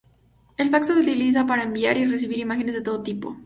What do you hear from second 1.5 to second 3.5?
enviar y recibir imágenes de todo tipo.